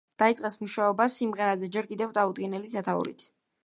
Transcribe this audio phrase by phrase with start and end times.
[0.21, 3.33] დაიწყეს მუშაობა სიმღერაზე ჯერ კიდევ დაუდგენელი სათაურით.